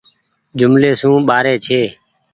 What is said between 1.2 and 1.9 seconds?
ٻآري ڇي۔